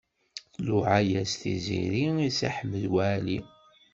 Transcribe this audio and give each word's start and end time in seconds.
Tluɛa-yas 0.53 1.31
Tiziri 1.41 2.03
i 2.27 2.29
Si 2.37 2.49
Ḥmed 2.55 2.83
Waɛli. 2.93 3.39